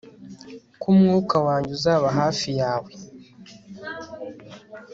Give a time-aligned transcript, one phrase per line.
[0.79, 2.91] ko umwuka wanjye uzaba hafi yawe